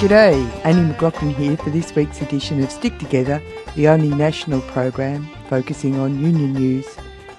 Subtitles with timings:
[0.00, 3.42] G'day, Annie McLaughlin here for this week's edition of Stick Together,
[3.76, 6.86] the only national program focusing on union news,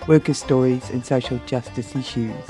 [0.07, 2.45] worker stories and social justice issues.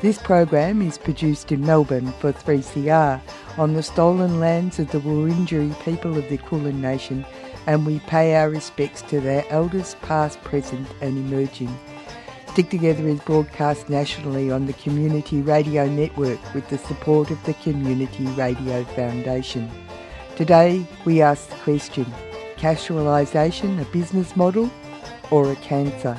[0.00, 3.20] This program is produced in Melbourne for 3CR
[3.56, 7.24] on the stolen lands of the Wurundjeri people of the Kulin Nation
[7.68, 11.72] and we pay our respects to their elders past, present and emerging.
[12.56, 17.52] Stick Together is broadcast nationally on the Community Radio Network with the support of the
[17.52, 19.70] Community Radio Foundation.
[20.36, 22.06] Today we ask the question,
[22.56, 24.70] casualisation a business model
[25.30, 26.16] or a cancer?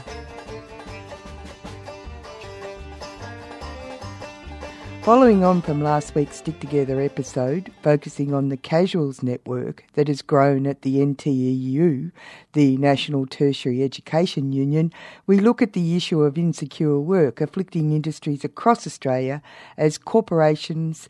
[5.08, 10.22] Following on from last week's Stick Together episode, focusing on the Casuals network that has
[10.22, 12.12] grown at the NTEU,
[12.52, 14.92] the National Tertiary Education Union,
[15.26, 19.42] we look at the issue of insecure work afflicting industries across Australia
[19.78, 21.08] as corporations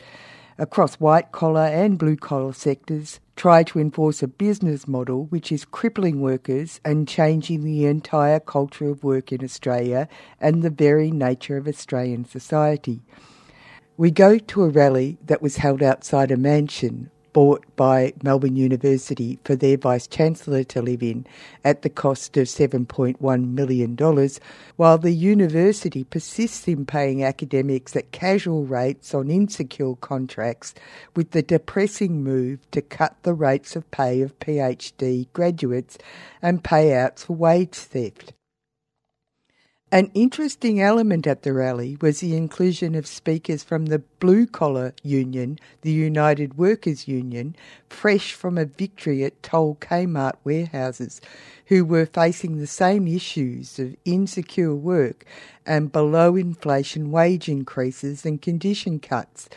[0.60, 5.66] across white collar and blue collar sectors try to enforce a business model which is
[5.66, 10.08] crippling workers and changing the entire culture of work in Australia
[10.40, 13.02] and the very nature of Australian society.
[14.00, 19.40] We go to a rally that was held outside a mansion bought by Melbourne University
[19.44, 21.26] for their Vice Chancellor to live in
[21.64, 23.98] at the cost of $7.1 million,
[24.76, 30.76] while the university persists in paying academics at casual rates on insecure contracts,
[31.16, 35.98] with the depressing move to cut the rates of pay of PhD graduates
[36.40, 38.34] and payouts for wage theft.
[39.90, 44.94] An interesting element at the rally was the inclusion of speakers from the blue collar
[45.02, 47.56] union, the United Workers Union,
[47.88, 51.22] fresh from a victory at Toll Kmart warehouses,
[51.68, 55.24] who were facing the same issues of insecure work
[55.66, 59.48] and below inflation wage increases and condition cuts.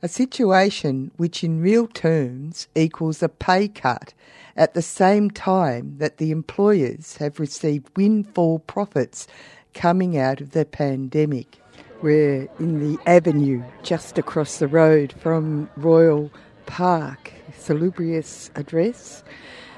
[0.00, 4.14] A situation which, in real terms, equals a pay cut
[4.56, 9.26] at the same time that the employers have received windfall profits
[9.74, 11.58] coming out of the pandemic.
[12.02, 16.30] We're in the avenue just across the road from Royal
[16.66, 19.22] Park, salubrious address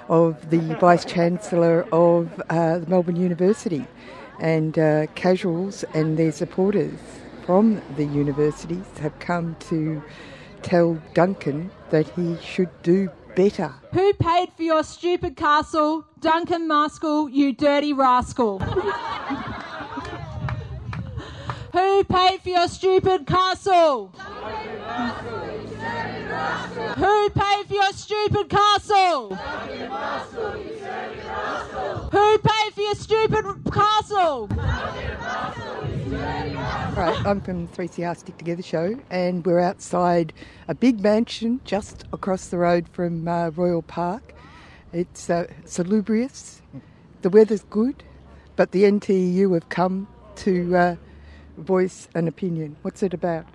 [0.08, 3.86] of the Vice Chancellor of uh, Melbourne University
[4.40, 6.98] and uh, casuals and their supporters
[7.44, 10.02] from the universities have come to
[10.62, 13.74] tell Duncan that he should do better.
[13.92, 16.06] Who paid for your stupid castle?
[16.20, 18.62] Duncan Maskell, you dirty rascal.
[21.74, 24.06] Who paid for your stupid castle?
[26.96, 29.34] Who paid for your stupid castle?
[32.12, 34.46] Who paid for your stupid castle?
[36.96, 40.32] Right, I'm from 3CR Stick Together show, and we're outside
[40.68, 44.32] a big mansion just across the road from uh, Royal Park.
[44.92, 46.62] It's uh, salubrious,
[47.22, 48.04] the weather's good,
[48.54, 50.96] but the NTU have come to uh,
[51.56, 52.76] voice an opinion.
[52.82, 53.46] What's it about?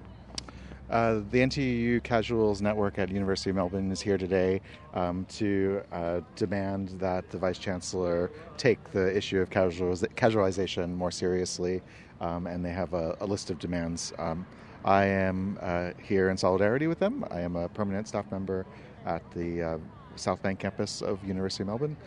[0.89, 4.59] Uh, the NTU Casuals Network at University of Melbourne is here today
[4.95, 11.11] um, to uh, demand that the Vice Chancellor take the issue of casuals- casualization more
[11.11, 11.83] seriously,
[12.21, 14.13] um, and they have a, a list of demands.
[14.17, 14.47] Um,
[14.83, 17.23] I am uh, here in solidarity with them.
[17.29, 18.65] I am a permanent staff member
[19.05, 19.77] at the uh,
[20.15, 21.97] South Bank campus of University of Melbourne,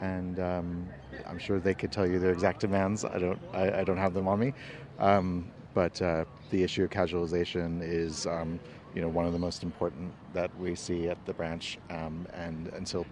[0.00, 0.88] and um,
[1.26, 3.04] I'm sure they could tell you their exact demands.
[3.04, 3.40] I don't.
[3.52, 4.54] I, I don't have them on me,
[4.98, 8.60] um, but uh, the issue of casualization is, um,
[8.94, 11.78] you know, one of the most important that we see at the branch.
[11.90, 13.06] Um, and until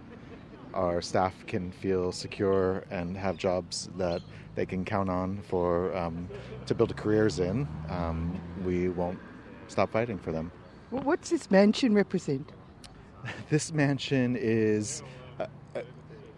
[0.73, 4.21] our staff can feel secure and have jobs that
[4.55, 6.27] they can count on for um,
[6.65, 9.19] to build careers in, um, we won't
[9.67, 10.51] stop fighting for them.
[10.89, 12.51] What's this mansion represent?
[13.49, 15.03] This mansion is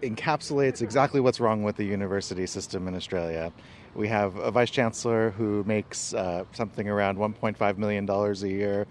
[0.01, 3.51] encapsulates exactly what's wrong with the university system in Australia.
[3.95, 8.87] We have a vice chancellor who makes uh, something around $1.5 million a year,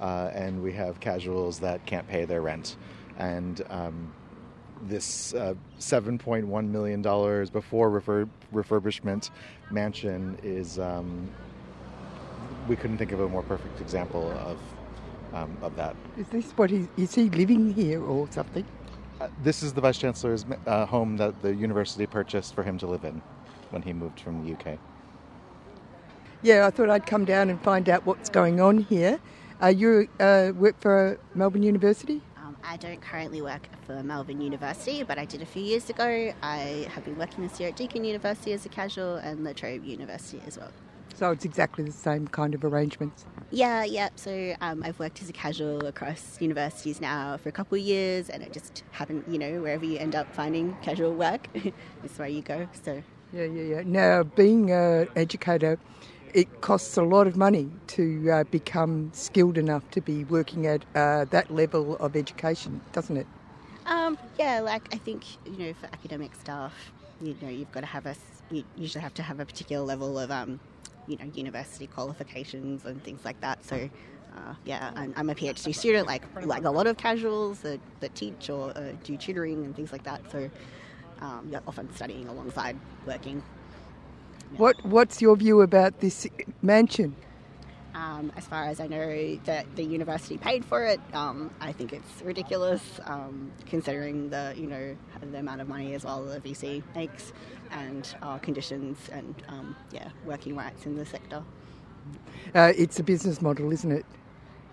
[0.00, 2.76] uh, and we have casuals that can't pay their rent.
[3.16, 4.12] And um,
[4.82, 7.02] this uh, $7.1 million
[7.50, 9.30] before refur- refurbishment
[9.70, 11.28] mansion is, um,
[12.68, 14.58] we couldn't think of a more perfect example of,
[15.34, 15.96] um, of that.
[16.18, 18.66] Is this what he is he living here or something?
[19.22, 22.88] Uh, this is the vice chancellor's uh, home that the university purchased for him to
[22.88, 23.22] live in
[23.70, 24.76] when he moved from the UK.
[26.42, 29.20] Yeah, I thought I'd come down and find out what's going on here.
[29.62, 32.20] Uh, you uh, work for Melbourne University?
[32.36, 36.34] Um, I don't currently work for Melbourne University, but I did a few years ago.
[36.42, 39.84] I have been working this year at Deakin University as a casual and La Trobe
[39.84, 40.72] University as well.
[41.14, 43.24] So it's exactly the same kind of arrangements.
[43.50, 44.08] Yeah, yeah.
[44.16, 48.30] So um, I've worked as a casual across universities now for a couple of years,
[48.30, 52.28] and it just happened, you know, wherever you end up finding casual work is where
[52.28, 52.66] you go.
[52.82, 53.82] So Yeah, yeah, yeah.
[53.84, 55.78] Now, being an educator,
[56.34, 60.84] it costs a lot of money to uh, become skilled enough to be working at
[60.94, 63.26] uh, that level of education, doesn't it?
[63.84, 67.86] Um, yeah, like I think you know for academic staff, you know you've got to
[67.86, 68.16] have a,
[68.50, 70.60] you usually have to have a particular level of um,
[71.06, 73.64] you know university qualifications and things like that.
[73.64, 73.88] So.
[74.34, 78.14] Uh, yeah, I'm, I'm a PhD student, like like a lot of casuals that, that
[78.14, 80.22] teach or uh, do tutoring and things like that.
[80.32, 80.48] So,
[81.20, 83.42] um, yeah, often studying alongside working.
[84.56, 86.26] What What's your view about this
[86.62, 87.14] mansion?
[87.94, 91.00] Um, as far as I know, that the university paid for it.
[91.12, 96.04] Um, I think it's ridiculous, um, considering the you know the amount of money as
[96.04, 97.32] well the VC makes,
[97.70, 101.44] and uh, conditions and um, yeah, working rights in the sector.
[102.54, 104.06] Uh, it's a business model, isn't it?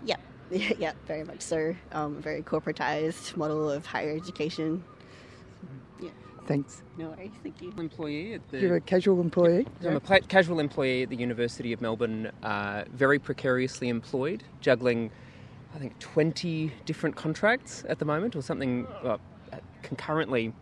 [0.04, 0.20] Yep,
[0.78, 1.74] yeah, very much so.
[1.92, 4.84] Um, very corporatized model of higher education.
[6.50, 6.82] Yeah, Thanks.
[6.98, 7.30] no worries.
[7.42, 7.72] Thank you.
[7.78, 9.66] employee at the You're a casual employee.
[9.84, 15.10] I'm a pla- casual employee at the University of Melbourne, uh, very precariously employed, juggling,
[15.74, 19.18] I think, 20 different contracts at the moment, or something uh,
[19.82, 20.52] concurrently,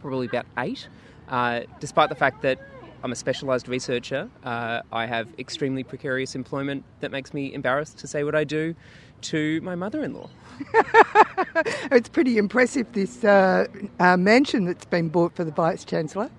[0.00, 0.88] probably about eight.
[1.28, 2.60] Uh, despite the fact that
[3.06, 8.08] I'm a specialised researcher, uh, I have extremely precarious employment that makes me embarrassed to
[8.08, 8.74] say what I do
[9.20, 10.28] to my mother in law.
[11.92, 13.68] It's pretty impressive, this uh,
[14.00, 16.30] uh, mansion that's been bought for the Vice Chancellor.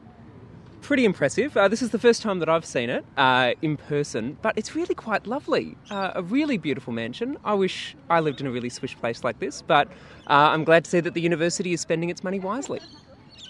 [0.82, 1.56] pretty impressive.
[1.56, 4.76] Uh, this is the first time that I've seen it uh, in person, but it's
[4.76, 5.78] really quite lovely.
[5.90, 7.38] Uh, a really beautiful mansion.
[7.46, 9.88] I wish I lived in a really swish place like this, but
[10.30, 12.82] uh, I'm glad to see that the university is spending its money wisely.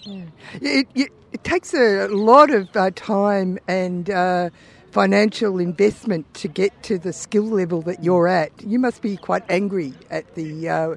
[0.06, 4.50] It, it, it takes a lot of uh, time and uh,
[4.90, 8.50] financial investment to get to the skill level that you're at.
[8.62, 10.96] You must be quite angry at the uh,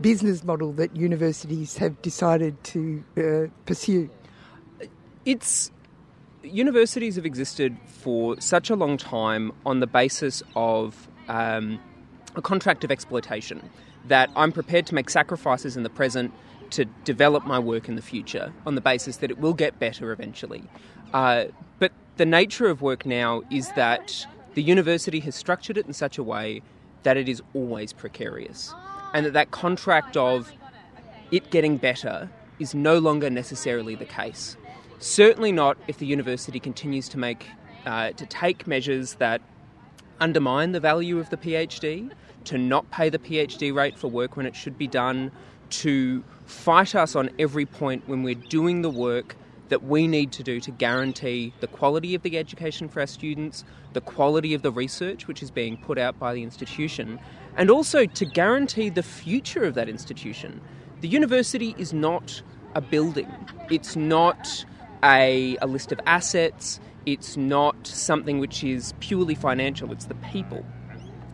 [0.00, 4.10] business model that universities have decided to uh, pursue.
[5.24, 5.70] It's
[6.42, 11.80] universities have existed for such a long time on the basis of um,
[12.36, 13.68] a contract of exploitation
[14.06, 16.32] that I'm prepared to make sacrifices in the present
[16.70, 20.12] to develop my work in the future on the basis that it will get better
[20.12, 20.62] eventually.
[21.12, 21.46] Uh,
[21.78, 26.18] but the nature of work now is that the university has structured it in such
[26.18, 26.62] a way
[27.02, 28.74] that it is always precarious,
[29.14, 30.52] and that that contract of
[31.30, 34.56] it getting better is no longer necessarily the case.
[34.98, 37.46] Certainly not if the university continues to make
[37.84, 39.40] uh, to take measures that
[40.20, 42.10] undermine the value of the PhD,
[42.44, 45.30] to not pay the PhD rate for work when it should be done,
[45.68, 49.36] to fight us on every point when we're doing the work
[49.68, 53.64] that we need to do to guarantee the quality of the education for our students,
[53.92, 57.18] the quality of the research which is being put out by the institution,
[57.56, 60.60] and also to guarantee the future of that institution.
[61.00, 62.42] The university is not
[62.74, 63.30] a building,
[63.70, 64.64] it's not
[65.02, 70.64] a, a list of assets, it's not something which is purely financial, it's the people.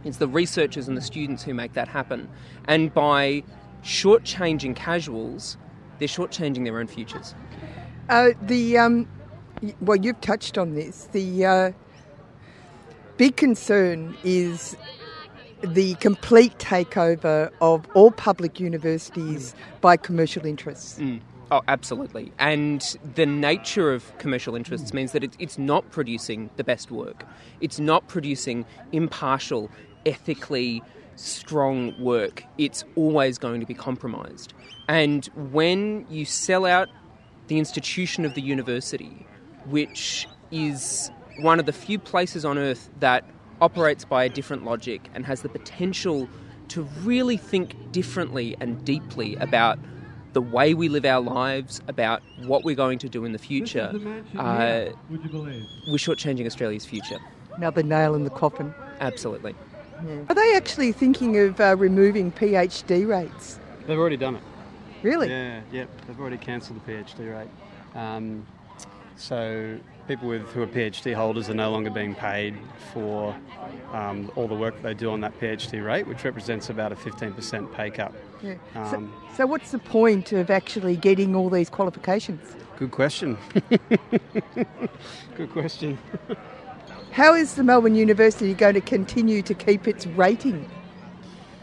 [0.04, 2.28] It's the researchers and the students who make that happen.
[2.66, 3.44] And by
[3.82, 5.56] shortchanging casuals,
[5.98, 7.34] they're shortchanging their own futures.
[8.08, 9.08] Uh, the um,
[9.80, 11.08] well, you've touched on this.
[11.12, 11.72] The uh,
[13.16, 14.76] big concern is
[15.62, 21.00] the complete takeover of all public universities by commercial interests.
[21.52, 22.32] Oh, absolutely.
[22.38, 27.26] And the nature of commercial interests means that it, it's not producing the best work.
[27.60, 29.70] It's not producing impartial,
[30.06, 30.82] ethically
[31.22, 32.44] strong work.
[32.58, 34.54] It's always going to be compromised.
[34.88, 36.88] And when you sell out
[37.46, 39.26] the institution of the university,
[39.66, 41.10] which is
[41.40, 43.24] one of the few places on earth that
[43.60, 46.28] operates by a different logic and has the potential
[46.68, 49.78] to really think differently and deeply about
[50.32, 53.92] the way we live our lives, about what we're going to do in the future,
[54.38, 57.18] uh, we're shortchanging Australia's future.
[57.56, 58.74] Another nail in the coffin.
[59.00, 59.54] Absolutely.
[60.28, 63.58] Are they actually thinking of uh, removing PhD rates?
[63.86, 64.42] They've already done it.
[65.02, 65.28] Really?
[65.28, 65.88] Yeah, yep.
[66.06, 67.48] They've already cancelled the PhD rate.
[67.94, 68.46] Um,
[69.16, 69.78] so
[70.08, 72.56] people with who are PhD holders are no longer being paid
[72.92, 73.34] for
[73.92, 77.72] um, all the work they do on that PhD rate, which represents about a 15%
[77.74, 78.12] pay cut.
[78.42, 78.54] Yeah.
[78.74, 82.54] So, Um, so what's the point of actually getting all these qualifications?
[82.78, 83.38] Good question.
[85.36, 85.98] Good question.
[87.12, 90.66] How is the Melbourne University going to continue to keep its rating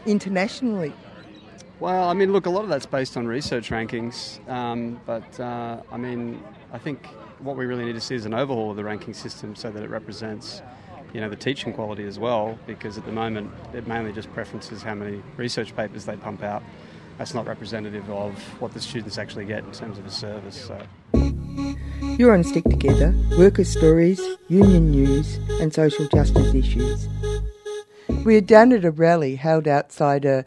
[0.06, 0.92] internationally?
[1.80, 5.82] Well, I mean, look, a lot of that's based on research rankings, um, but uh,
[5.90, 6.40] I mean,
[6.72, 7.04] I think
[7.40, 9.82] what we really need to see is an overhaul of the ranking system so that
[9.82, 10.62] it represents
[11.12, 14.82] you know the teaching quality as well because at the moment it mainly just preferences
[14.82, 16.62] how many research papers they pump out
[17.18, 21.29] that's not representative of what the students actually get in terms of a service so
[22.20, 27.08] you're on Stick Together, worker stories, union news, and social justice issues.
[28.26, 30.44] We are down at a rally held outside a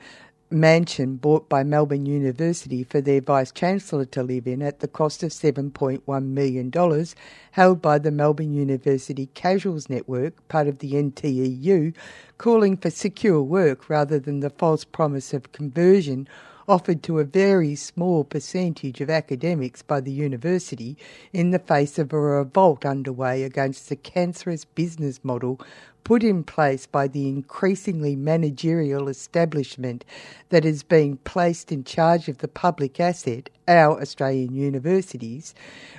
[0.51, 5.24] mansion bought by Melbourne University for their Vice Chancellor to live in at the cost
[5.24, 7.06] of $7.1 million,
[7.53, 11.96] held by the Melbourne University Casuals Network, part of the NTEU,
[12.38, 16.27] calling for secure work rather than the false promise of conversion
[16.67, 20.98] offered to a very small percentage of academics by the university
[21.32, 25.60] in the face of a revolt underway against the cancerous business model
[26.03, 30.03] put in place by the increasingly managerial establishment
[30.50, 35.55] that is being placed in charge of the public asset, our Australian universities,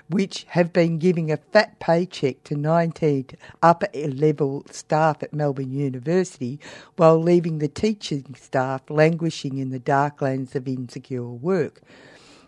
[0.08, 3.26] which have been giving a fat paycheck to 19
[3.62, 6.60] upper level staff at Melbourne University
[6.96, 11.80] while leaving the teaching staff languishing in the darklands of insecure work.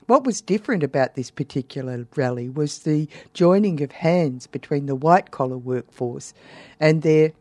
[0.06, 5.32] What was different about this particular rally was the joining of hands between the white
[5.32, 6.32] collar workforce
[6.78, 7.32] and their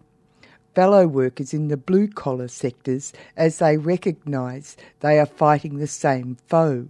[0.76, 6.38] fellow workers in the blue collar sectors as they recognise they are fighting the same
[6.48, 6.88] foe.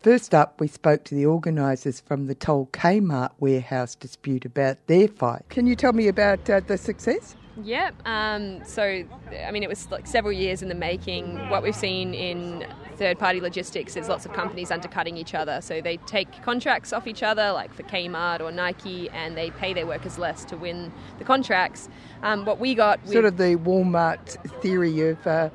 [0.00, 5.06] First up, we spoke to the organisers from the Toll Kmart warehouse dispute about their
[5.06, 5.44] fight.
[5.48, 7.36] Can you tell me about uh, the success?
[7.62, 7.94] Yep.
[8.06, 9.04] Um, so,
[9.44, 11.48] I mean, it was like several years in the making.
[11.50, 12.66] What we've seen in
[12.96, 15.60] third party logistics is lots of companies undercutting each other.
[15.60, 19.74] So they take contracts off each other, like for Kmart or Nike, and they pay
[19.74, 21.88] their workers less to win the contracts.
[22.22, 23.06] Um, what we got.
[23.06, 25.50] Sort of the Walmart theory of uh,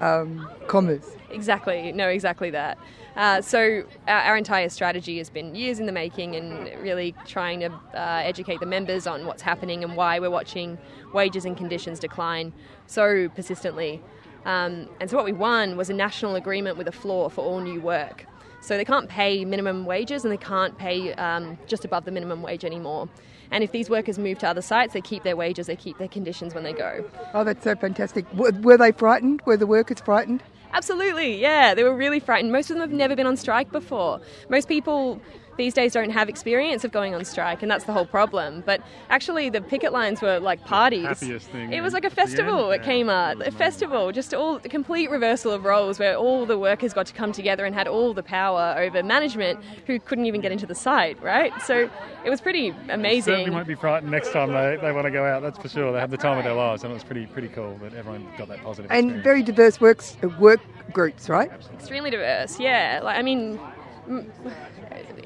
[0.00, 1.06] um, commerce.
[1.30, 1.92] Exactly.
[1.92, 2.78] No, exactly that.
[3.18, 7.58] Uh, so our, our, entire strategy has been years in the making and really trying
[7.58, 10.78] to uh, educate the members on what's happening and why we're watching
[11.12, 12.52] wages and conditions decline
[12.86, 14.00] so persistently.
[14.44, 17.58] Um, and so what we won was a national agreement with a floor for all
[17.58, 18.24] new work.
[18.60, 22.40] So they can't pay minimum wages and they can't pay um, just above the minimum
[22.40, 23.08] wage anymore.
[23.50, 26.06] And if these workers move to other sites, they keep their wages, they keep their
[26.06, 27.04] conditions when they go.
[27.34, 28.26] Oh, that's so fantastic.
[28.32, 29.42] Were they frightened?
[29.44, 30.44] Were the workers frightened?
[30.72, 31.74] Absolutely, yeah.
[31.74, 32.52] They were really frightened.
[32.52, 34.20] Most of them have never been on strike before.
[34.48, 35.20] Most people
[35.58, 38.62] these days don't have experience of going on strike, and that's the whole problem.
[38.64, 41.18] But actually, the picket lines were like parties.
[41.18, 45.52] Thing, it was like a festival at Kmart, a festival, just all the complete reversal
[45.52, 48.74] of roles where all the workers got to come together and had all the power
[48.78, 51.52] over management who couldn't even get into the site, right?
[51.62, 51.90] So
[52.24, 53.32] it was pretty amazing.
[53.34, 55.92] Certainly won't be frightened next time they, they want to go out, that's for sure.
[55.92, 58.26] They have the time of their lives, and it was pretty pretty cool that everyone
[58.38, 59.24] got that positive And experience.
[59.24, 60.60] very diverse works, uh, work
[60.92, 61.50] groups, right?
[61.74, 63.00] Extremely diverse, yeah.
[63.02, 63.58] Like I mean,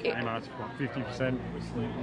[0.03, 1.39] Kmart's fifty percent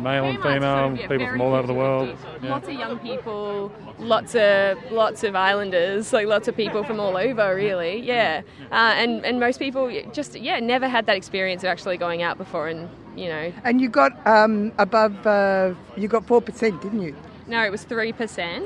[0.00, 2.16] male and female, yeah, people from all over the world.
[2.42, 2.50] Yeah.
[2.50, 7.16] Lots of young people, lots of lots of islanders, like lots of people from all
[7.16, 8.00] over, really.
[8.00, 12.22] Yeah, uh, and and most people just yeah never had that experience of actually going
[12.22, 13.52] out before, and you know.
[13.64, 17.14] And you got um, above, uh, you got four percent, didn't you?
[17.50, 18.14] No, it was 3%.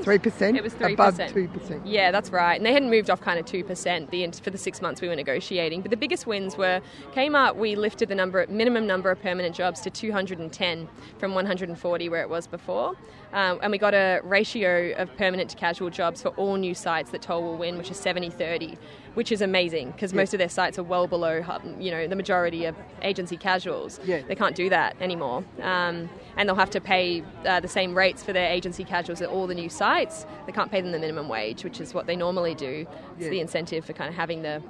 [0.05, 0.57] 3%?
[0.57, 0.93] It was 3%.
[0.93, 1.81] Above 2%.
[1.87, 2.55] Yeah, that's right.
[2.55, 5.17] And they hadn't moved off kind of 2% the, for the six months we were
[5.17, 5.81] negotiating.
[5.81, 6.83] But the biggest wins were
[7.15, 10.89] Kmart, we lifted the number minimum number of permanent jobs to 210
[11.19, 12.95] from 140 where it was before.
[13.35, 17.11] Um, and we got a ratio of permanent to casual jobs for all new sites
[17.11, 18.79] that Toll will win, which is 70 30,
[19.15, 20.19] which is amazing because yeah.
[20.19, 21.43] most of their sites are well below
[21.81, 23.99] you know, the majority of agency casuals.
[24.05, 24.23] Yeah.
[24.23, 25.45] They can't do that anymore.
[25.61, 29.29] Um, and they'll have to pay uh, the same rates for their agency casuals at
[29.29, 30.27] all the new sites.
[30.47, 32.87] They can't pay them the minimum wage, which is what they normally do.
[33.17, 33.31] It's yeah.
[33.31, 34.63] the incentive for kind of having the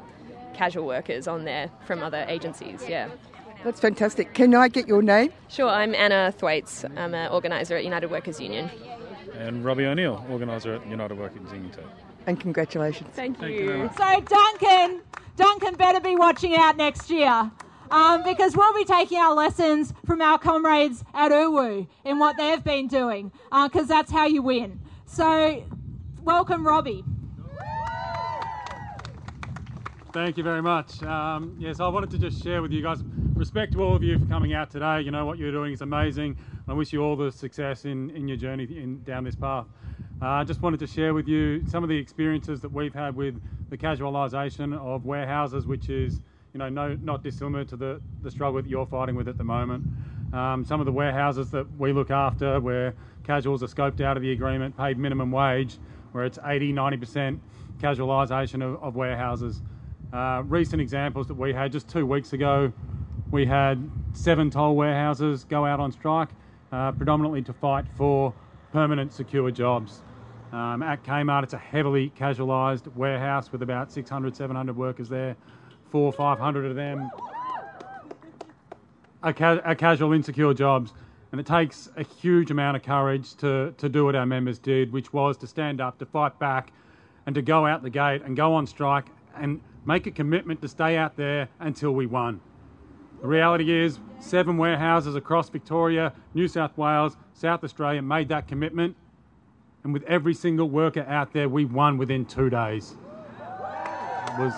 [0.54, 2.82] casual workers on there from other agencies.
[2.88, 3.10] Yeah.
[3.64, 4.34] That's fantastic.
[4.34, 5.32] Can I get your name?
[5.48, 6.84] Sure, I'm Anna Thwaites.
[6.98, 8.70] I'm an organiser at United Workers Union.
[9.38, 11.80] And Robbie O'Neill, organiser at United Workers Union too.
[12.26, 13.08] And congratulations.
[13.14, 13.84] Thank, Thank you.
[13.84, 15.00] you so Duncan,
[15.36, 17.50] Duncan better be watching out next year.
[17.90, 22.64] Um, because we'll be taking our lessons from our comrades at UWU in what they've
[22.64, 24.80] been doing, because uh, that's how you win.
[25.06, 25.62] So,
[26.22, 27.04] welcome, Robbie.
[30.12, 31.02] Thank you very much.
[31.02, 33.02] Um, yes, I wanted to just share with you guys.
[33.36, 35.00] Respect to all of you for coming out today.
[35.00, 36.36] You know what you're doing is amazing.
[36.68, 39.66] I wish you all the success in, in your journey in, down this path.
[40.22, 43.16] Uh, I just wanted to share with you some of the experiences that we've had
[43.16, 46.20] with the casualisation of warehouses, which is
[46.52, 49.42] you know no, not dissimilar to the, the struggle that you're fighting with at the
[49.42, 49.84] moment.
[50.32, 54.22] Um, some of the warehouses that we look after, where casuals are scoped out of
[54.22, 55.78] the agreement, paid minimum wage,
[56.12, 57.40] where it's 80, 90%
[57.80, 59.60] casualisation of, of warehouses.
[60.12, 62.72] Uh, recent examples that we had just two weeks ago,
[63.30, 66.28] we had seven toll warehouses go out on strike.
[66.72, 68.34] uh, predominantly to fight for
[68.72, 70.02] permanent, secure jobs.
[70.52, 75.36] Um, at Kmart, it's a heavily casualised warehouse with about 600, 700 workers there.
[75.90, 77.10] Four, 500 of them
[79.22, 80.92] are, ca- are casual, insecure jobs.
[81.32, 84.92] And it takes a huge amount of courage to, to do what our members did,
[84.92, 86.72] which was to stand up, to fight back,
[87.26, 89.06] and to go out the gate and go on strike
[89.36, 92.40] and make a commitment to stay out there until we won.
[93.24, 98.96] The reality is, seven warehouses across Victoria, New South Wales, South Australia made that commitment,
[99.82, 102.96] and with every single worker out there, we won within two days.
[104.28, 104.52] It was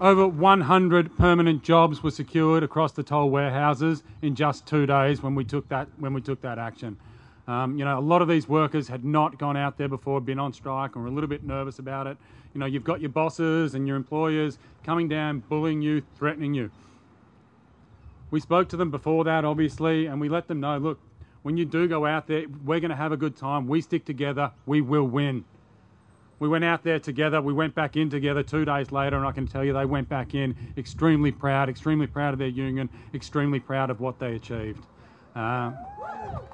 [0.00, 5.34] over 100 permanent jobs were secured across the toll warehouses in just two days when
[5.34, 6.96] we took that when we took that action.
[7.46, 10.38] Um, you know, a lot of these workers had not gone out there before, been
[10.38, 12.16] on strike, or were a little bit nervous about it.
[12.54, 16.70] You know, you've got your bosses and your employers coming down, bullying you, threatening you.
[18.30, 21.00] We spoke to them before that, obviously, and we let them know look,
[21.42, 23.68] when you do go out there, we're going to have a good time.
[23.68, 25.44] We stick together, we will win.
[26.38, 29.32] We went out there together, we went back in together two days later, and I
[29.32, 33.60] can tell you they went back in extremely proud, extremely proud of their union, extremely
[33.60, 34.86] proud of what they achieved.
[35.34, 35.72] Uh,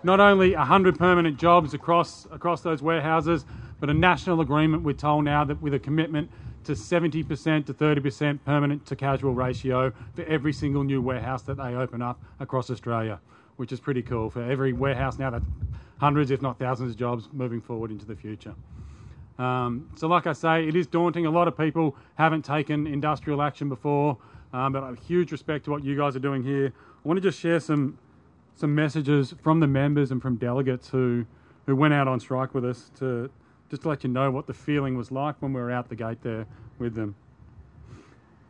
[0.03, 3.45] not only 100 permanent jobs across across those warehouses,
[3.79, 6.31] but a national agreement we're told now that with a commitment
[6.65, 11.75] to 70% to 30% permanent to casual ratio for every single new warehouse that they
[11.75, 13.19] open up across Australia,
[13.57, 14.29] which is pretty cool.
[14.29, 15.45] For every warehouse now, that's
[15.99, 18.55] hundreds, if not thousands, of jobs moving forward into the future.
[19.39, 21.25] Um, so, like I say, it is daunting.
[21.25, 24.19] A lot of people haven't taken industrial action before,
[24.53, 26.75] um, but I have huge respect to what you guys are doing here.
[26.77, 27.97] I want to just share some
[28.61, 31.25] some messages from the members and from delegates who
[31.67, 33.31] who went out on strike with us to
[33.71, 35.97] just to let you know what the feeling was like when we were out the
[35.97, 36.47] gate there
[36.79, 37.15] with them.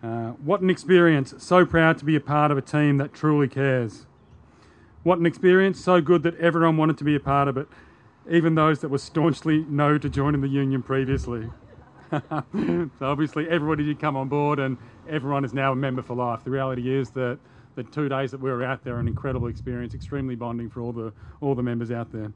[0.03, 1.35] Uh, what an experience!
[1.39, 4.07] So proud to be a part of a team that truly cares.
[5.03, 5.79] What an experience!
[5.79, 7.69] So good that everyone wanted to be a part of it,
[8.29, 11.51] even those that were staunchly no to joining the union previously.
[12.11, 16.43] so obviously everybody did come on board, and everyone is now a member for life.
[16.43, 17.39] The reality is that
[17.83, 20.93] the two days that we were out there an incredible experience, extremely bonding for all
[20.93, 22.33] the all the members out there.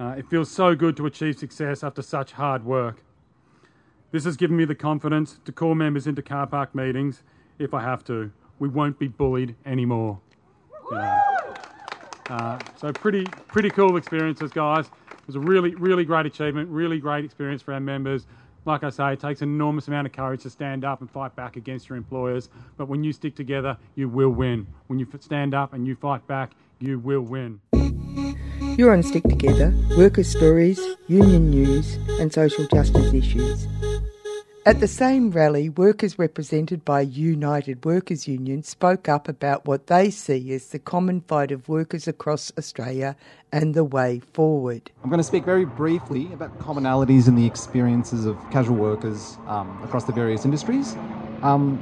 [0.00, 3.02] Uh, it feels so good to achieve success after such hard work.
[4.10, 7.22] This has given me the confidence to call members into car park meetings
[7.58, 8.32] if I have to.
[8.58, 10.20] We won't be bullied anymore.
[10.90, 11.20] Yeah.
[12.28, 14.86] Uh, so pretty pretty cool experiences, guys.
[14.86, 18.26] It was a really really great achievement, really great experience for our members.
[18.66, 21.36] Like I say, it takes an enormous amount of courage to stand up and fight
[21.36, 22.48] back against your employers.
[22.78, 24.66] But when you stick together, you will win.
[24.86, 27.60] When you stand up and you fight back, you will win.
[28.76, 33.66] You're on Stick Together, workers' stories, union news, and social justice issues.
[34.66, 40.08] At the same rally, workers represented by United Workers Union spoke up about what they
[40.08, 43.14] see as the common fight of workers across Australia
[43.52, 44.90] and the way forward.
[45.02, 49.78] I'm going to speak very briefly about commonalities in the experiences of casual workers um,
[49.84, 50.96] across the various industries.
[51.42, 51.78] Um,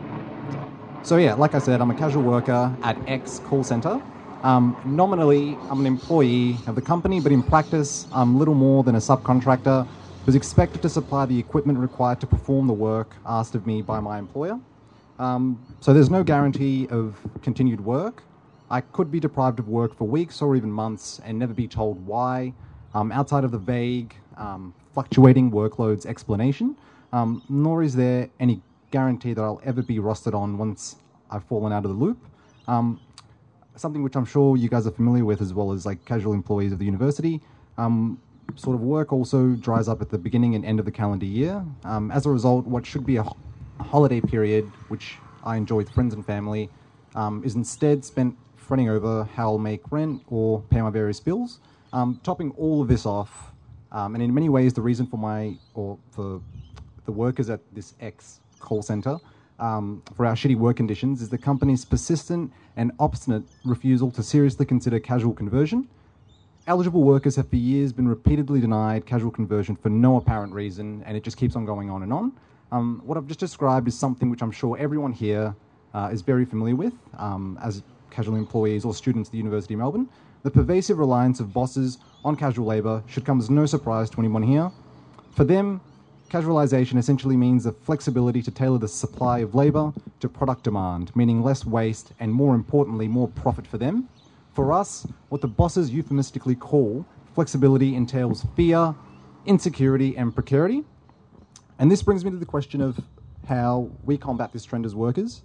[1.04, 4.02] so, yeah, like I said, I'm a casual worker at X call centre.
[4.42, 8.96] Um, nominally, I'm an employee of the company, but in practice, I'm little more than
[8.96, 9.86] a subcontractor
[10.24, 13.98] who's expected to supply the equipment required to perform the work asked of me by
[14.00, 14.58] my employer.
[15.18, 18.22] Um, so there's no guarantee of continued work.
[18.70, 22.04] I could be deprived of work for weeks or even months and never be told
[22.06, 22.54] why,
[22.94, 26.76] um, outside of the vague, um, fluctuating workloads explanation,
[27.12, 30.96] um, nor is there any guarantee that I'll ever be rostered on once
[31.30, 32.18] I've fallen out of the loop.
[32.68, 33.00] Um,
[33.74, 36.72] something which I'm sure you guys are familiar with as well as like casual employees
[36.72, 37.40] of the university.
[38.55, 41.64] Sort of work also dries up at the beginning and end of the calendar year.
[41.85, 43.37] Um, as a result, what should be a ho-
[43.81, 46.68] holiday period, which I enjoy with friends and family,
[47.14, 51.61] um, is instead spent fretting over how I'll make rent or pay my various bills.
[51.92, 53.52] Um, topping all of this off,
[53.90, 56.40] um, and in many ways, the reason for my or for
[57.05, 59.18] the workers at this X call center
[59.59, 64.66] um, for our shitty work conditions is the company's persistent and obstinate refusal to seriously
[64.66, 65.88] consider casual conversion.
[66.68, 71.16] Eligible workers have for years been repeatedly denied casual conversion for no apparent reason, and
[71.16, 72.33] it just keeps on going on and on.
[72.70, 75.57] Um, what I've just described is something which I'm sure everyone here
[75.92, 79.79] uh, is very familiar with um, as casual employees or students at the University of
[79.81, 80.09] Melbourne.
[80.44, 84.44] The pervasive reliance of bosses on casual labour should come as no surprise to anyone
[84.44, 84.70] here.
[85.33, 85.81] For them,
[86.31, 91.42] casualisation essentially means the flexibility to tailor the supply of labour to product demand, meaning
[91.42, 94.09] less waste and, more importantly, more profit for them.
[94.52, 98.94] For us, what the bosses euphemistically call flexibility entails fear,
[99.46, 100.84] insecurity, and precarity.
[101.78, 103.00] And this brings me to the question of
[103.48, 105.42] how we combat this trend as workers.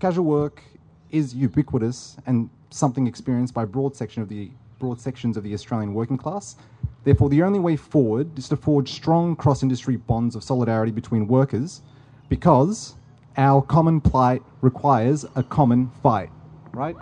[0.00, 0.62] Casual work
[1.10, 5.94] is ubiquitous and something experienced by broad section of the broad sections of the Australian
[5.94, 6.56] working class.
[7.04, 11.82] Therefore, the only way forward is to forge strong cross-industry bonds of solidarity between workers,
[12.28, 12.94] because
[13.36, 16.30] our common plight requires a common fight.
[16.72, 16.96] Right?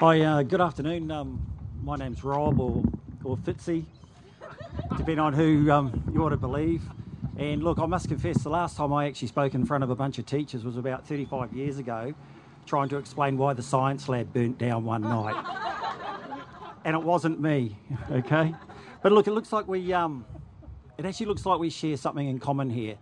[0.00, 1.10] Hi, uh, good afternoon.
[1.10, 1.44] Um,
[1.82, 2.84] my name's Rob or,
[3.24, 3.84] or Fitzy,
[4.90, 6.84] depending on who um, you want to believe.
[7.36, 9.96] And look, I must confess, the last time I actually spoke in front of a
[9.96, 12.14] bunch of teachers was about 35 years ago,
[12.64, 15.34] trying to explain why the science lab burnt down one night.
[16.84, 17.76] and it wasn't me,
[18.12, 18.54] okay?
[19.02, 20.24] But look, it looks like we, um,
[20.96, 22.94] it actually looks like we share something in common here.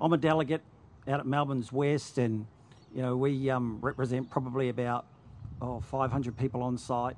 [0.00, 0.62] I'm a delegate
[1.06, 2.46] out at Melbourne's West, and
[2.94, 5.04] you know we um, represent probably about
[5.60, 7.16] oh, 500 people on site.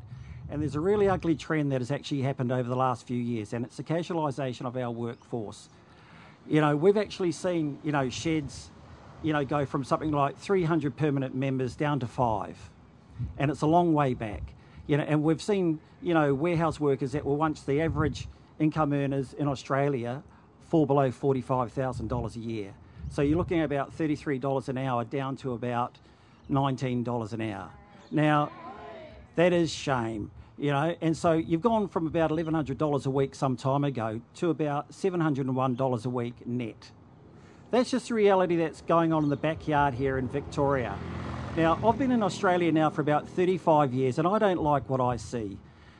[0.50, 3.52] And there's a really ugly trend that has actually happened over the last few years,
[3.52, 5.68] and it's the casualisation of our workforce.
[6.48, 8.70] You know, we've actually seen, you know, sheds,
[9.22, 12.58] you know, go from something like 300 permanent members down to five.
[13.38, 14.42] And it's a long way back.
[14.86, 18.26] You know, and we've seen, you know, warehouse workers that were once the average
[18.58, 20.22] income earners in Australia
[20.62, 22.74] fall below $45,000 a year.
[23.08, 25.98] So you're looking at about $33 an hour down to about
[26.50, 27.70] $19 an hour.
[28.10, 28.50] Now,
[29.36, 33.56] that is shame, you know, and so you've gone from about $1,100 a week some
[33.56, 36.90] time ago to about $701 a week net.
[37.70, 40.98] That's just the reality that's going on in the backyard here in Victoria.
[41.56, 45.00] Now, I've been in Australia now for about 35 years and I don't like what
[45.00, 45.56] I see.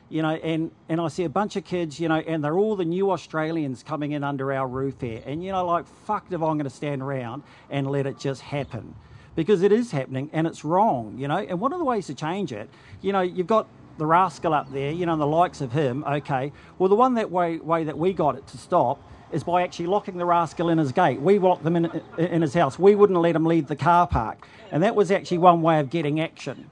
[0.09, 2.75] You know, and, and I see a bunch of kids, you know, and they're all
[2.75, 5.23] the new Australians coming in under our roof here.
[5.25, 8.41] And, you know, like, fuck if I'm going to stand around and let it just
[8.41, 8.97] happen
[9.35, 11.39] because it is happening and it's wrong, you know.
[11.39, 12.69] And one of the ways to change it,
[13.01, 13.67] you know, you've got
[13.99, 16.53] the rascal up there, you know, the likes of him, okay.
[16.79, 18.99] Well, the one that way, way that we got it to stop
[19.31, 21.21] is by actually locking the rascal in his gate.
[21.21, 22.79] We locked them in, in his house.
[22.79, 24.47] We wouldn't let him leave the car park.
[24.73, 26.69] And that was actually one way of getting action,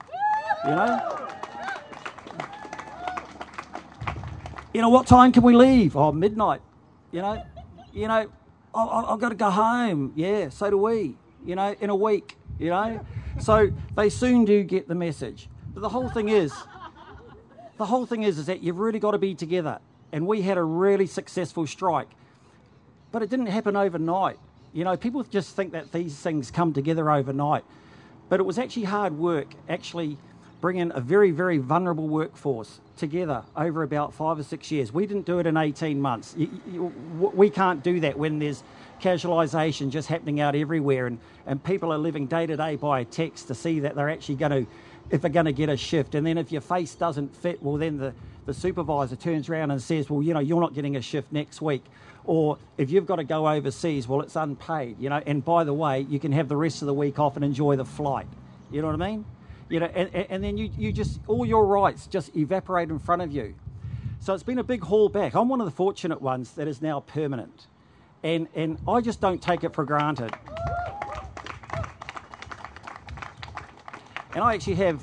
[0.64, 1.26] you know.
[4.72, 5.96] You know, what time can we leave?
[5.96, 6.62] Oh, midnight.
[7.12, 7.44] You know,
[7.92, 8.30] you know,
[8.74, 10.12] I've got to go home.
[10.14, 11.16] Yeah, so do we.
[11.44, 12.37] You know, in a week.
[12.58, 13.00] You know,
[13.38, 15.48] so they soon do get the message.
[15.72, 16.52] But the whole thing is,
[17.76, 19.78] the whole thing is, is that you've really got to be together.
[20.10, 22.08] And we had a really successful strike,
[23.12, 24.38] but it didn't happen overnight.
[24.72, 27.64] You know, people just think that these things come together overnight,
[28.28, 29.48] but it was actually hard work.
[29.68, 30.18] Actually
[30.60, 34.92] bringing a very, very vulnerable workforce together over about five or six years.
[34.92, 36.34] We didn't do it in 18 months.
[36.36, 36.82] You, you,
[37.34, 38.62] we can't do that when there's
[39.00, 43.46] casualisation just happening out everywhere and, and people are living day to day by text
[43.46, 44.70] to see that they're actually going to,
[45.10, 46.16] if they're going to get a shift.
[46.16, 48.12] And then if your face doesn't fit, well, then the,
[48.46, 51.62] the supervisor turns around and says, well, you know, you're not getting a shift next
[51.62, 51.84] week.
[52.24, 55.22] Or if you've got to go overseas, well, it's unpaid, you know.
[55.24, 57.76] And by the way, you can have the rest of the week off and enjoy
[57.76, 58.26] the flight.
[58.70, 59.24] You know what I mean?
[59.68, 63.22] You know, and, and then you, you just, all your rights just evaporate in front
[63.22, 63.54] of you.
[64.20, 65.34] So it's been a big haul back.
[65.34, 67.66] I'm one of the fortunate ones that is now permanent.
[68.22, 70.34] And, and I just don't take it for granted.
[74.34, 75.02] And I actually have,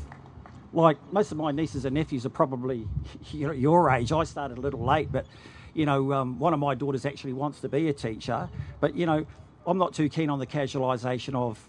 [0.73, 2.88] like, most of my nieces and nephews are probably
[3.32, 4.12] you know, your age.
[4.12, 5.25] I started a little late, but,
[5.73, 8.49] you know, um, one of my daughters actually wants to be a teacher.
[8.80, 9.25] But, you know,
[9.65, 11.60] I'm not too keen on the casualisation of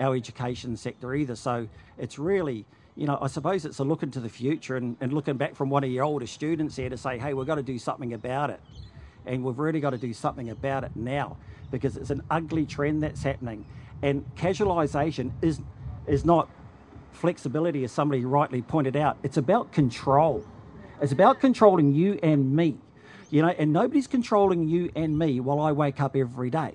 [0.00, 1.36] our education sector either.
[1.36, 2.64] So it's really,
[2.96, 5.70] you know, I suppose it's a look into the future and, and looking back from
[5.70, 8.50] one of your older students here to say, hey, we've got to do something about
[8.50, 8.60] it.
[9.24, 11.36] And we've really got to do something about it now
[11.70, 13.66] because it's an ugly trend that's happening.
[14.02, 15.60] And casualisation is,
[16.06, 16.48] is not
[17.12, 19.16] flexibility, as somebody rightly pointed out.
[19.22, 20.44] It's about control.
[21.00, 22.76] It's about controlling you and me.
[23.30, 26.74] You know, and nobody's controlling you and me while I wake up every day.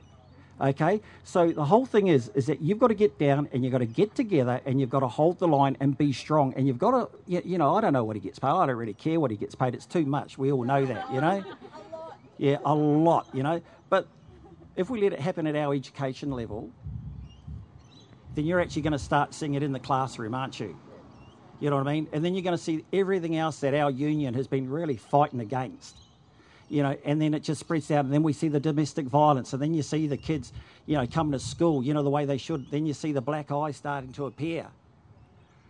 [0.62, 3.71] Okay, so the whole thing is is that you've got to get down and you've
[3.71, 6.67] got to get together and you've got to hold the line and be strong and
[6.67, 8.50] you've got to you know I don't know what he gets paid.
[8.50, 9.74] I don't really care what he gets paid.
[9.74, 10.38] It's too much.
[10.38, 11.43] We all know that, you know.
[12.38, 13.62] Yeah, a lot, you know.
[13.89, 14.08] But
[14.76, 16.71] if we let it happen at our education level,
[18.34, 20.76] then you're actually going to start seeing it in the classroom, aren't you?
[21.60, 22.08] You know what I mean?
[22.12, 25.39] And then you're going to see everything else that our union has been really fighting
[25.39, 25.95] against
[26.72, 29.52] you know, and then it just spreads out, and then we see the domestic violence,
[29.54, 30.54] and then you see the kids,
[30.86, 32.72] you know, coming to school, you know, the way they should.
[32.72, 34.68] Then you see the black eye starting to appear.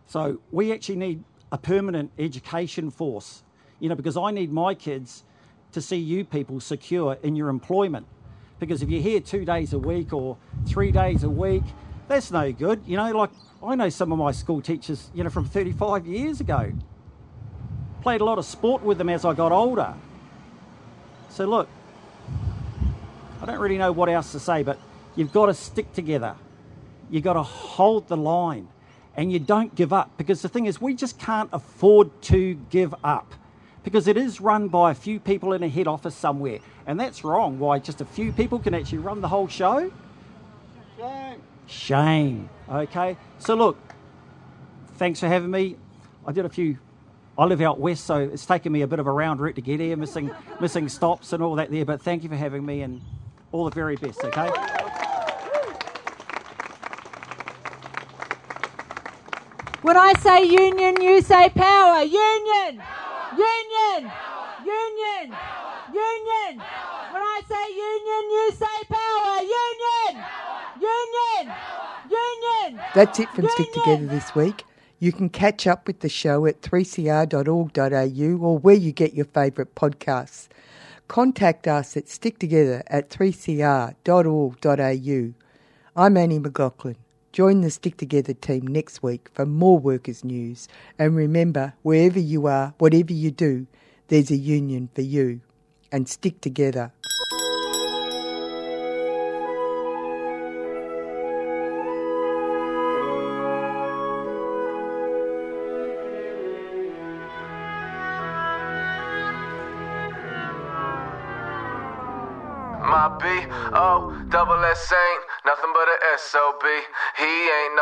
[0.06, 3.44] So we actually need a permanent education force,
[3.80, 5.24] you know, because I need my kids
[5.72, 8.06] to see you people secure in your employment.
[8.60, 10.38] Because if you're here two days a week or
[10.68, 11.64] three days a week,
[12.08, 12.84] that's no good.
[12.86, 13.32] You know, like
[13.64, 16.72] I know some of my school teachers, you know, from 35 years ago.
[18.02, 19.96] Played a lot of sport with them as I got older.
[21.32, 21.68] So look,
[23.42, 24.78] I don't really know what else to say, but
[25.16, 26.36] you've got to stick together.
[27.10, 28.68] You've got to hold the line
[29.16, 32.94] and you don't give up because the thing is, we just can't afford to give
[33.04, 33.34] up
[33.84, 37.24] because it is run by a few people in a head office somewhere, and that's
[37.24, 37.60] wrong.
[37.60, 39.92] Why just a few people can actually run the whole show?
[40.98, 41.42] Shame.
[41.66, 42.50] Shame.
[42.70, 43.18] Okay.
[43.40, 43.78] So look,
[44.96, 45.78] thanks for having me.
[46.26, 46.78] I did a few.
[47.42, 49.62] I live out west, so it's taken me a bit of a round route to
[49.62, 51.84] get here, missing missing stops and all that there.
[51.84, 53.02] But thank you for having me, and
[53.52, 54.24] all the very best.
[54.24, 54.48] Okay.
[59.82, 62.04] When I say union, you say power.
[62.04, 62.84] Union!
[63.34, 64.12] Union!
[64.64, 65.36] Union!
[65.90, 66.62] Union!
[67.10, 69.42] When I say union, you say power.
[69.42, 70.26] Union!
[70.80, 71.56] Union!
[72.08, 72.86] Union!
[72.94, 74.64] That's it from Stick Together this week.
[75.02, 79.74] You can catch up with the show at 3cr.org.au or where you get your favourite
[79.74, 80.48] podcasts.
[81.08, 84.04] Contact us at sticktogether at 3cr.org.au.
[85.96, 86.98] I'm Annie McLaughlin.
[87.32, 90.68] Join the Stick Together team next week for more workers' news.
[91.00, 93.66] And remember, wherever you are, whatever you do,
[94.10, 95.42] there's a union for you.
[95.92, 96.92] And stick together.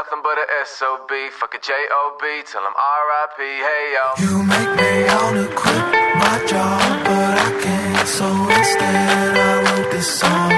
[0.10, 1.30] Nothing but a S O B.
[1.40, 3.44] Fuck a J O B till I'm R I P.
[3.68, 4.06] Hey yo.
[4.24, 5.84] You make me wanna quit
[6.24, 8.08] my job, but I can't.
[8.08, 8.26] So
[8.58, 10.49] instead, I wrote this song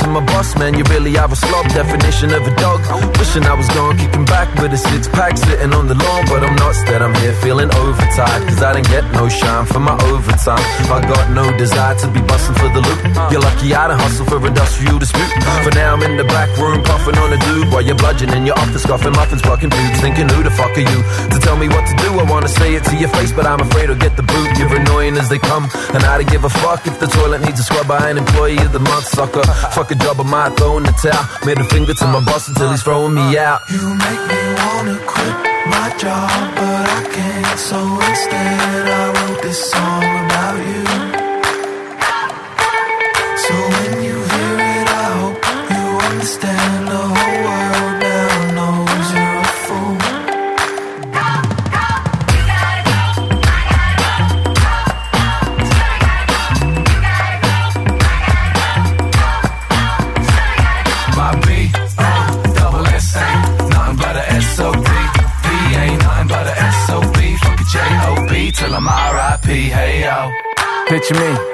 [0.00, 0.74] to my boss, man.
[0.78, 2.80] You really have a slob definition of a dog.
[3.18, 6.24] Wishing I was gone, kicking back with a six pack, sitting on the lawn.
[6.28, 8.42] But I'm not, instead I'm here feeling overtired.
[8.48, 10.64] Cause I didn't get no shine for my overtime.
[10.92, 13.00] I got no desire to be busting for the loot.
[13.32, 15.32] You're lucky I don't hustle for industrial dispute.
[15.64, 18.58] For now, I'm in the back room, puffing on a dude while you're bludgeoning your
[18.58, 20.00] office, scoffing muffins, blocking pubes.
[20.00, 21.00] Thinking, who the fuck are you
[21.32, 22.10] to tell me what to do?
[22.20, 24.48] I wanna say it to your face, but I'm afraid I'll get the boot.
[24.58, 27.60] You're annoying as they come, and I don't give a fuck if the toilet needs
[27.60, 27.90] a scrub.
[27.90, 29.44] I ain't employee of the month, sucker.
[29.74, 31.24] Fuck a job, I might throw in the towel.
[31.46, 33.62] Made a finger to my boss until he's throwing me out.
[33.70, 37.58] You make me wanna quit my job, but I can't.
[37.58, 41.05] So instead, I wrote this song about you.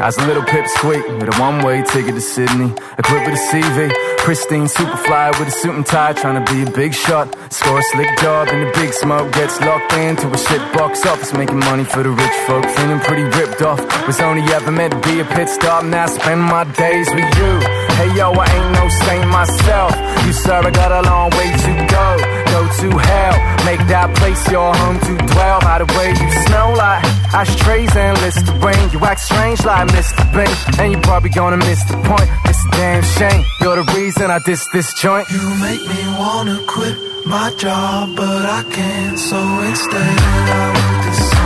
[0.02, 3.88] As a little pipsqueak with a one-way ticket to Sydney, equipped with a CV,
[4.18, 7.30] pristine, super fly with a suit and tie, trying to be a big shot.
[7.52, 11.32] Score a slick job and the big smoke, gets locked into a shit box office,
[11.32, 13.78] making money for the rich folk, feeling pretty ripped off.
[14.08, 17.30] Was only ever meant to be a pit stop, now I spend my days with
[17.38, 17.52] you.
[17.94, 19.92] Hey yo, I ain't no saint myself.
[20.26, 22.06] You sir, I got a long way to go.
[22.50, 25.51] Go to hell, make that place your home to dwell.
[25.72, 28.90] By the way, you smell like ashtrays and Listerine.
[28.92, 30.22] You act strange like Mr.
[30.34, 32.28] Bean, and you're probably gonna miss the point.
[32.44, 33.42] It's a damn shame.
[33.62, 35.30] You're the reason I diss this joint.
[35.30, 39.18] You make me wanna quit my job, but I can't.
[39.18, 40.18] So instead,
[40.60, 41.41] I wrote